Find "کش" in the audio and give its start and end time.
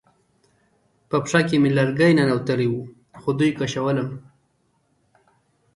3.57-3.73